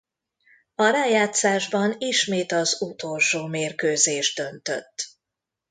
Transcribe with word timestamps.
A 0.75 0.87
rájátszásban 0.89 1.95
ismét 1.97 2.51
az 2.51 2.81
utolsó 2.81 3.45
mérkőzés 3.45 4.33
döntött. 4.33 4.95